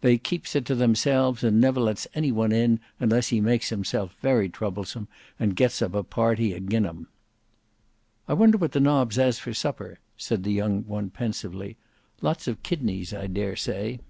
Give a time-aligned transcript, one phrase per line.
[0.00, 4.16] They keeps it to themselves, and never lets any one in unless he makes himself
[4.20, 5.06] very troublesome
[5.38, 7.06] and gets up a party agin 'em."
[8.26, 11.76] "I wonder what the nobs has for supper," said the young one pensively.
[12.20, 14.00] "Lots of kidneys I dare say."